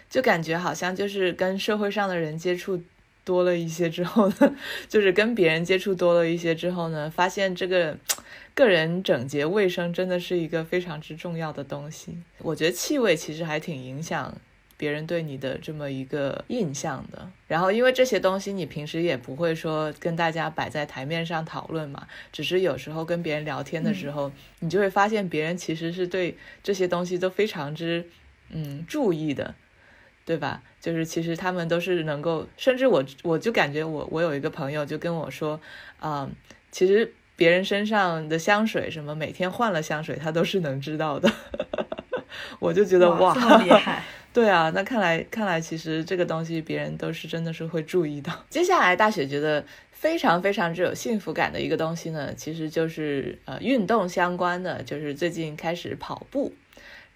[0.09, 2.83] 就感觉好像就是跟社会上的人接触。
[3.25, 4.55] 多了一些之后呢，
[4.89, 7.97] 就是跟别人接触多了一些之后呢，发现这个
[8.55, 12.17] 个人整洁卫生真的是一个非常之重要的东西。
[12.39, 14.35] 我觉得气味其实还挺影响
[14.77, 17.29] 别人对你的这么一个印象的。
[17.47, 28.07] 然后因为这些东西你平时也不会说跟大家摆在台面上讨论嘛，只是有时候跟别人聊天的时候，你就会发现别人其实是对这些东西都非常之
[28.49, 29.53] 嗯注意的。
[30.25, 30.61] 对吧？
[30.79, 35.59] 就是其实他们都是能够，甚至我我就感觉我我有一个朋友就跟我说，
[35.99, 36.29] 啊，
[36.71, 41.29] 其实别人身上的香水什么，每天换了香水他都是能知道的。
[42.59, 44.03] 我就觉得哇，这么厉害。
[44.31, 48.31] 对啊，那看来看来其实这个东西别人都是真的是会注意到。
[48.49, 56.53] 接下来大雪觉得非常非常之有幸福感的一个东西呢，其实就是呃运动相关的，就是最近开始跑步。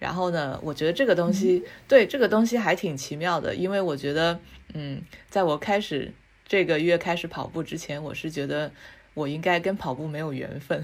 [0.03, 4.37] 然后呢，我觉得这个东西对这个东西还挺奇妙的，因为我觉得
[4.73, 6.11] 嗯，在我开始
[6.45, 8.69] 这个月开始跑步之前，我是觉得
[9.13, 10.83] 我应该跟跑步没有缘分。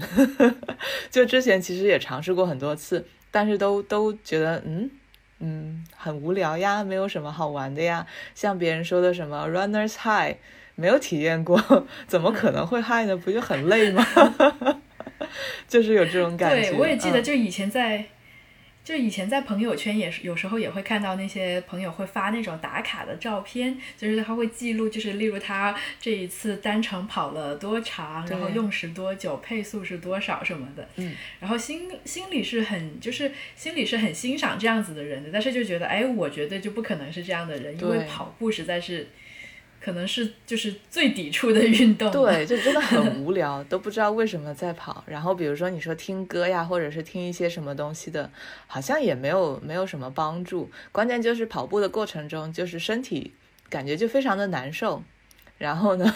[1.12, 4.90] 就之前其实也尝试过很多次，但是都都觉得嗯。
[5.42, 8.06] 嗯，很无聊呀，没有什么好玩的呀。
[8.34, 10.36] 像别人说的什么 runners high，
[10.74, 11.58] 没有体验过，
[12.06, 13.16] 怎么可能会 high 呢？
[13.16, 14.04] 不就很累吗？
[15.66, 16.70] 就是有这种感觉。
[16.70, 18.04] 对，我也记得，就以前在。
[18.90, 30.88] 就以前在朋友圈也是有时候也会看到那些朋友会发那种打卡的照片，就是他会记录，就是例如他这一次单程跑了多长，然后用时多久，配速是多少什么的。
[30.96, 31.14] 嗯。
[31.38, 39.06] 然后心心里是很就是心里是很欣赏这样子的人的，但是就觉得哎，我绝对就不可能是这样的人，因为跑步实在是。
[39.82, 45.02] 可能是就是最抵触的运动，对，就真的很 无聊，都不知道为什么在跑。
[45.06, 48.30] 然后比如说你说听歌呀，或者是听一些什么东西的，
[48.66, 50.70] 好像也没有没有什么帮助。
[50.92, 53.32] 关键就是跑步的过程中，就是身体
[53.70, 55.02] 感觉就非常的难受。
[55.56, 56.14] 然后呢，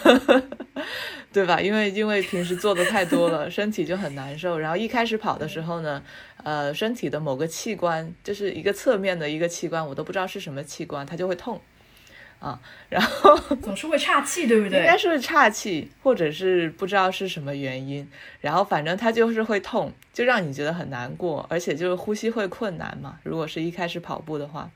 [1.31, 1.61] 对吧？
[1.61, 4.57] 因为因为平时做的太多了，身体就很难受。
[4.57, 6.01] 然后一开始跑的时候呢，
[6.43, 11.61] 呃，身体的某个器官，就是一个侧面的一个器官，我都不知道是什么器官，它就会痛。
[12.45, 14.77] 啊，然后 总是会岔气，对不对？
[14.77, 18.07] 应该是岔气，或者是不知道是什么原因。
[18.39, 23.17] 然后反正它就是会痛，就让你觉得很难过，而且就是呼吸会困难嘛。
[23.23, 24.69] 如果是一开始跑步的话，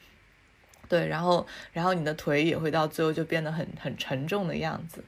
[0.88, 5.04] 对，然后然后你的腿也会到最后就变得很很沉重的样子，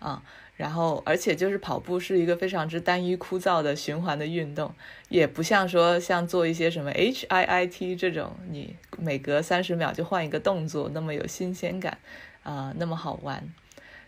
[0.00, 0.20] 啊。
[0.60, 4.70] 然后，而且就是跑步是一个非常之单一枯燥的循环的运动，
[5.08, 11.96] 也不像说像做一些什么 H I I T 这种，你每隔三十秒就换一个动作，那么有新鲜感，
[12.42, 13.42] 啊，那么好玩。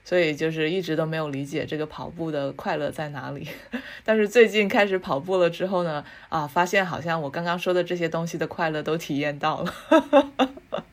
[0.04, 3.48] 所以就是一直都没有理解这个跑步的快乐在哪里。
[4.04, 9.74] 但是最近开始跑步了之后呢，啊，发现好像我刚刚说的这些东西的快乐都体验到了。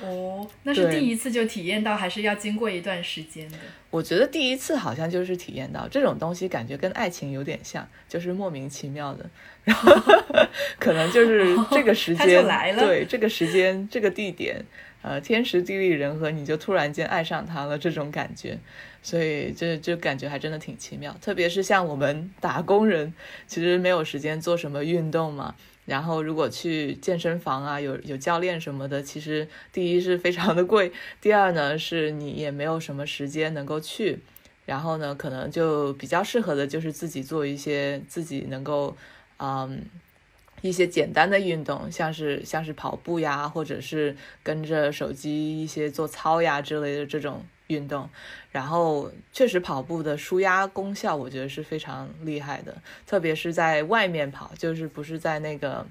[0.00, 3.58] 哦，那是第一次就体验到，还是要经过一段时间的？
[3.90, 9.28] 我觉得第一次好像就是体验到这种东西，感觉跟爱情有点像，就是莫名其妙的，
[9.64, 9.94] 然 后
[10.78, 14.64] 可能就是这个时间 来了，对这个时间、这个地点，
[15.02, 18.58] 呃，天时地利人和，你就突然间爱上他了，这种感觉，
[19.02, 21.16] 所以就就感觉还真的挺奇妙。
[21.20, 23.14] 特别是像我们打工人，
[23.46, 25.54] 其实没有时间做什么运动嘛。
[25.86, 34.18] 然后，如果去健身房啊，有有教练什么的，其实第一是非常的贵，第二呢是你也没有什么时间能够去，
[34.64, 38.96] 然后呢，可能就比较适合的就是自己做一些自己能够，
[39.38, 39.84] 嗯，
[40.60, 47.44] 一些简单的运动，像是像是跑步呀，或者是跟着手机一些做操呀之类的这种。
[47.68, 48.08] 运动，
[48.52, 52.76] 然后确实跑步的舒压功效，我觉得是非常厉害的。
[53.06, 55.84] 特别是在外面跑，就是不是在那个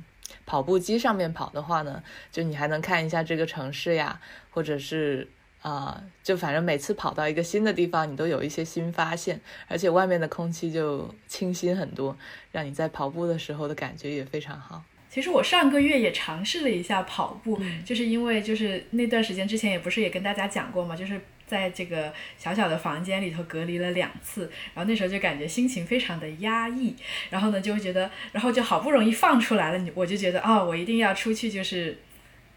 [0.45, 4.19] 跑步机上面跑的话呢，就你还能看一下这个城市呀，
[4.51, 5.27] 或者是
[5.61, 12.17] 啊，就反正每次跑到一个新的地方，你都有一些新发现，而且外面的空气就清新很多，
[12.51, 14.81] 让你在跑步的时候的感觉也非常好。
[15.09, 21.19] 其实我上个月也尝试了一下跑步，就是因为就是那段时间之前也不是也跟大家讲过嘛，就是。
[21.47, 26.95] 在这个小小的房间里头隔离了两次，然后那时候就感觉心情非常的压抑，
[27.29, 31.97] 然后呢就会觉得，然后就好不容易放出来了，你我就觉得哦，我一定要出去，就是。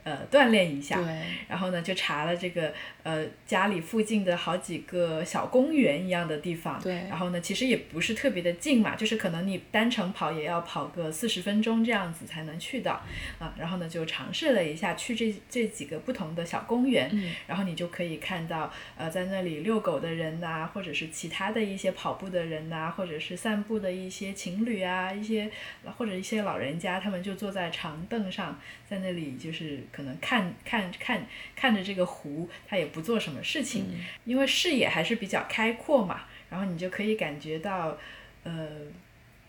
[0.09, 0.99] 呃，锻炼一下，
[1.47, 13.03] 然后呢，就查了这个呃家里附近的好几个小公园一样的地方，对，然后呢，其实也不是特别的近嘛，就是可能你单程跑也要跑个四十分钟这样子才能去到，
[13.39, 17.11] 啊，然后呢就尝试了一下去这这几个不同的小公园，
[17.47, 25.51] 然后你就可以看到呃在那里遛狗的人呐，或者是其他的一些跑步的人呐，或者是散步的一些情侣啊，一些
[25.99, 29.81] 或者一些老人家，他们就坐在长凳上，在那里就是。
[29.91, 33.87] 可能看看看看着这个湖，他也不做什么事情，
[34.25, 36.23] 因为视野还是比较开阔嘛。
[36.51, 37.99] 然后你就可以感觉到，
[38.45, 38.69] 呃，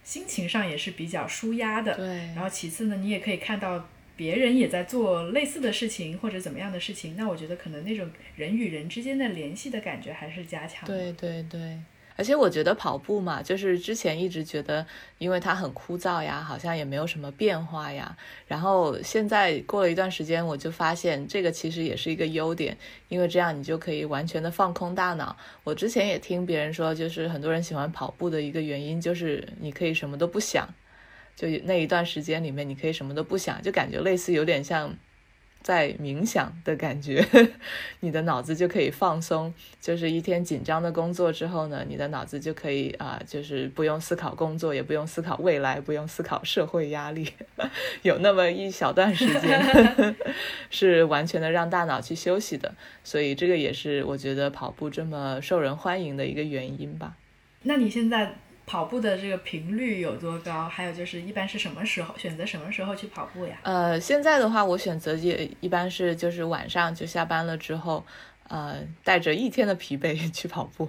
[0.04, 1.96] 心情上也是比较舒压的。
[1.96, 2.08] 对。
[2.08, 7.16] 然后其次呢，你也可以看到别人也在做类似的事情或者怎么样的事情。
[7.16, 10.88] 那我觉得可能那种人与人之间的联系的感觉还是加强。
[10.88, 11.78] 对对对。
[12.20, 14.86] 而且我觉得跑步嘛，就是之前一直觉得，
[15.20, 18.14] 因为它很枯燥呀，好像也没有什么变化呀。
[18.46, 22.78] 然后现在过了一段时间，我就发现这个其实也是一个优点，
[23.08, 25.34] 因为这样你就可以完全的放空大脑。
[25.64, 30.68] 我之前也听别人说，就是很多人喜欢跑步的一个原因，就是你可以什么都不想，
[31.38, 34.94] 就那一段时间里面你可以什么都不想，就感觉类似有点像。
[35.62, 37.26] 在冥想的感觉，
[38.00, 39.54] 你的脑子就可以放松。
[39.82, 47.32] 就是一天紧张的工作之后呢，你的脑子就可以啊，就是不用思考工作，也不用思考未来，不用思考社会压力，
[48.04, 50.16] 有那么一小段时间
[50.70, 52.74] 是完全的让大脑去休息的。
[53.04, 57.16] 所以这个也是我觉得跑步这么受人欢迎的一个原因吧。
[57.64, 58.36] 那你现在？
[58.70, 60.70] 跑步的这个频率有多高？
[60.70, 63.58] 还有就是一般是什么时候选择什么时候去跑步呀？
[63.64, 68.06] 呃，现在的话，我选择也一般是就是晚上就下班了之后，
[68.48, 70.88] 呃，带着一天的疲惫去跑步。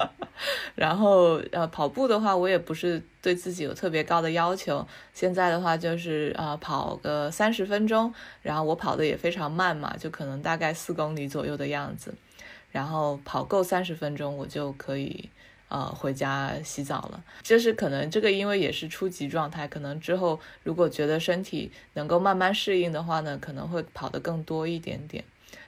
[0.76, 4.86] 然后呃，跑步的话，我也不是对自己有特别高的要求。
[5.14, 8.12] 现在的话就是呃，跑个三十分钟，
[8.42, 12.14] 然后我跑的也非常慢嘛，就可能大概四公里左右的样子。
[12.70, 15.30] 然后跑够三十分钟，我就可以。
[15.68, 25.24] 呃，回家洗澡了，就是可能这个，因为也是初级状态，可能之后如果觉得身体能够慢慢适应的话呢，可能会跑得更多一点点。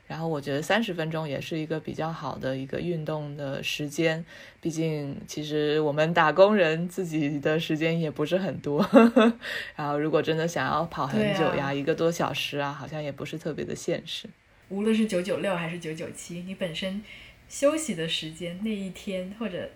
[0.06, 4.24] 然后我觉得三十分钟也是一个比较好的一个运动的时间，
[4.58, 8.88] 毕竟其实我们打工人自己的时间也不是很多。
[9.76, 14.26] 然后如果真的想要跑很久呀，一个多小时啊，好像也不是特别的现实。
[14.70, 17.02] 无论是九九六还是九九七，你本身
[17.48, 19.70] 休息的时间那一天或者。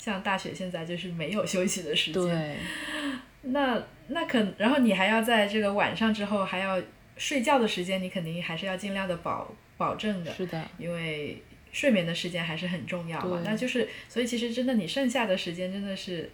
[0.00, 2.56] 像大学现在就是没有休息的时间，对，
[3.50, 6.80] 那那可然后你还要在这个晚上之后还要
[7.16, 11.42] 睡觉的时间，你肯定还是要尽量的保保证的，是的，因为
[11.72, 13.42] 睡眠的时间还是很重要嘛。
[13.44, 16.30] 那就是所以其实真的你剩下的时间真的是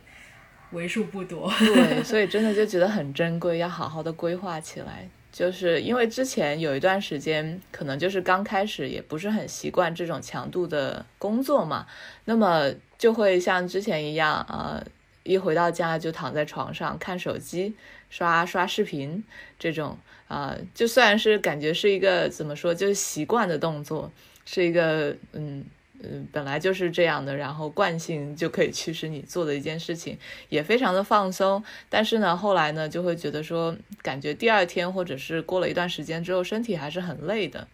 [0.72, 5.08] 为数不多，对，所以真的就觉得很珍贵，要好好的规划起来。
[5.34, 11.84] 就是因为之前有一段时间，可能就是刚开始也不是很习惯这种强度的工作嘛，
[12.26, 14.80] 那么就会像之前一样，呃，
[15.24, 17.74] 一回到家就躺在床上看手机、
[18.10, 19.24] 刷刷视频
[19.58, 24.12] 这种，啊，就虽然是感觉是一个怎么说，就是习惯的动作，
[24.44, 25.64] 是一个嗯。
[26.10, 31.62] 嗯，本来就是这样的，然后惯性就可以驱使你做的一件事情，也非常的放松。
[31.88, 37.66] 但是呢，后来呢，就会觉得说，感觉第二天或者是过了一段时间之后，身体还是很累的。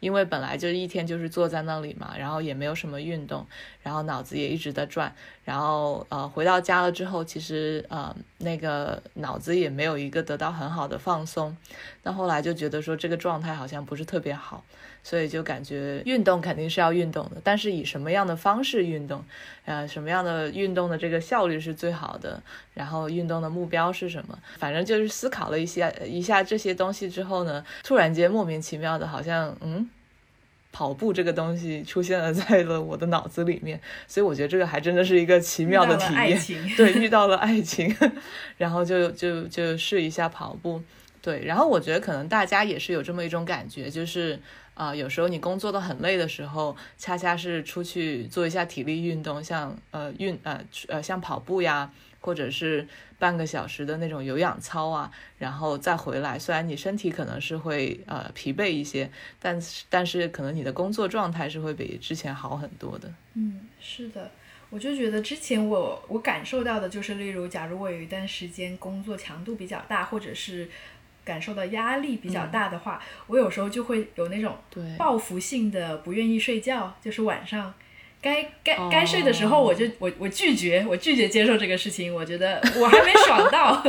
[0.00, 3.44] 因为本来就一天就是坐在那里嘛，然后也没有什么运动，
[3.82, 5.12] 然后脑子也一直在转，
[5.48, 11.56] 然后呃回到家了之后，其实呃那个脑子也没有一个得到很好的放松，
[12.02, 14.62] 那后来就觉得说这个状态好像不是特别好，
[15.02, 19.24] 所以就感觉运动肯定是要运动的，但是以什么样的方式运动，
[19.64, 22.42] 呃什么样的运动的这个效率是最好的，
[22.74, 29.88] 然后运动的目标是什么，反正就是思考了一些一下这些东西之后呢，突然间莫名其妙的好像嗯。
[30.78, 36.40] 跑步这个东西出现了在了我的脑子里面，所以我觉得这个还真的是一个奇妙的体验。
[36.78, 37.92] 对，遇到了爱情，
[38.56, 40.80] 然后就就就试一下跑步。
[41.20, 44.38] 对，然后我觉得可能大家也是有这么一种感觉，就是
[44.74, 51.90] 啊，有时候你工作的很累的时候，恰恰是出去做一下体力运动，像呃运呃呃像跑步呀。
[52.20, 52.86] 或者是
[53.18, 56.38] 半个小时的那种有氧操啊，然后再回来。
[56.38, 59.10] 虽然你身体可能是会呃疲惫一些，
[59.40, 63.12] 但是但是可能你的工作状态是会比之前好很多的。
[63.34, 64.30] 嗯，是的，
[64.70, 70.68] 我就觉得之前我我感受到的就是，例如假如我有一段时间工作强度比较大，或者是
[71.24, 74.56] 感受到压力比较大的话，我有时候就会有那种
[74.96, 77.72] 报复性的不愿意睡觉，就是晚上。
[78.20, 82.12] 该该该睡的时候，我就我我拒绝，我拒绝接受这个事情。
[82.12, 83.80] 我觉得我还没爽到，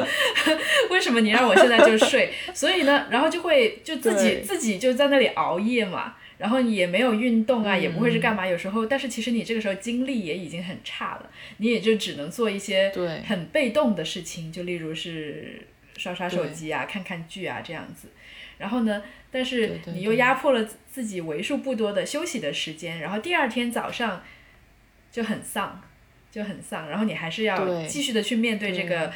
[0.92, 2.32] 为什么你让我现在就睡？
[2.54, 8.46] 所以呢，然后就会就自己自己就在那里熬夜嘛，然后也没有运动啊，也不会是干嘛。
[8.46, 12.92] 有时候，但是其实你这个时候精力也已经很差了，你也就只能做一些
[13.28, 15.60] 很被动的事情，就例如是
[15.98, 18.10] 刷刷手机啊、看看剧啊这样子。
[18.60, 19.02] 然后呢？
[19.32, 24.24] 但是你又压迫了自己为数不多的休息的时间，然后第二天早上
[25.12, 25.82] 就很丧，
[26.32, 26.90] 就很丧。
[26.90, 29.12] 然后你还是要继续的去面对这个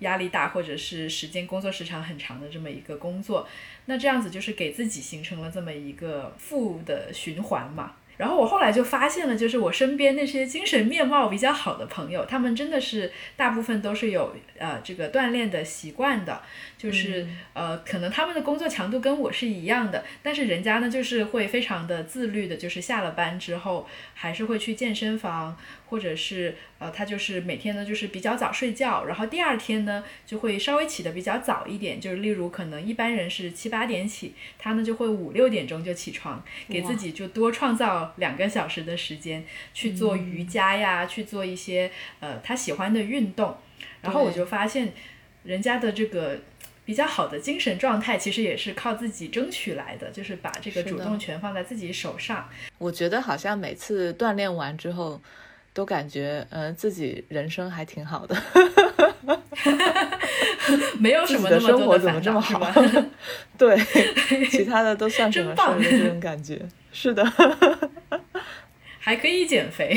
[0.00, 3.48] 压力大或者是时间工作时长很长的这么一个工作。
[3.86, 7.96] 那这样子就是给自己形成了这么一个负的循环嘛。
[8.16, 16.42] 然后我后来就发现了，就是我身边那些精神面貌比较好的朋友，他们真的是大部分都是有呃这个锻炼的习惯的，
[16.80, 25.56] 就是呃可能他们的工作强度跟我是一样的，但是人家呢就是会非常的自律的，就是下了班之后还是会去健身房。
[25.90, 43.56] 或者是呃，他就是每天呢，就是比较早睡觉，然后第二天呢，就会稍微起的比较早一点，就是例如可能一般人是七八点起，他呢就会五六点钟就起床，给自己就多创造两个小时的时间去做瑜伽呀，去做一些呃他喜欢的运动，
[44.00, 44.92] 然后我就发现
[45.42, 46.38] 人家的这个
[46.84, 52.48] 比较好的精神状态，其实也是靠自己争取来的，就是把这个主动权放在自己手上。
[52.78, 55.20] 我觉得好像每次锻炼完之后，
[55.72, 58.36] 都感觉呃自己人生还挺好的，
[60.98, 62.60] 没有什么 的生活怎么这么好？
[63.56, 63.78] 对，
[64.50, 66.60] 其他的都算什么事儿的这种感觉。
[66.92, 67.24] 是的，
[68.98, 69.94] 还可以减肥，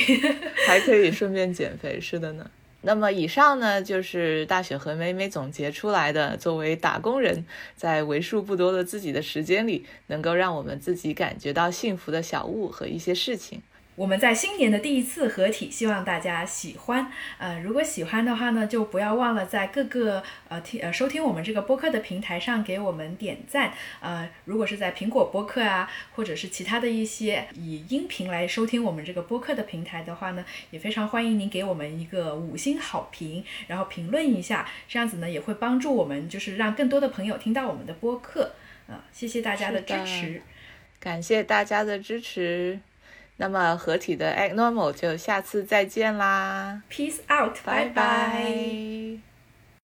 [0.67, 1.99] 还可以顺便减肥。
[1.99, 2.51] 是的呢。
[2.85, 7.45] 那么以上呢，就是大雪和美美总结出来的，作为打工人，
[7.77, 13.61] 在为数不多的自己的时间里，能够让我们自己感觉到幸福的小物和一些事情。
[13.95, 17.11] 我们在新年的第一次合体，希望大家喜欢。
[17.37, 23.71] 呃，如果喜欢的话呢，就不要忘了在各个呃听呃收听我们这个播客的平台上给我们点赞。
[23.99, 38.53] 呃，如果是在苹果播客啊，或者是其他的一些以音频来收听我们这个播客的平台的话呢，也非常欢迎您给我们一个五星好评，然后评论一下，这样子呢也会帮助我们，就是让更多的朋友听到我们的播客。
[38.87, 40.41] 啊，谢谢大家的支持，
[40.99, 42.79] 感谢大家的支持。
[43.37, 49.32] 那么合体的 Egg Normal 就下次再见啦，Peace out，拜拜。